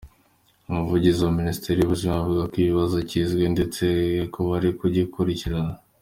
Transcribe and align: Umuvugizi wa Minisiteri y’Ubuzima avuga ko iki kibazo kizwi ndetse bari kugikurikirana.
Umuvugizi 0.69 1.19
wa 1.21 1.33
Minisiteri 1.39 1.77
y’Ubuzima 1.79 2.13
avuga 2.17 2.41
ko 2.49 2.53
iki 2.57 2.67
kibazo 2.69 2.97
kizwi 3.09 3.43
ndetse 3.55 3.83
bari 4.49 4.69
kugikurikirana. 4.79 5.75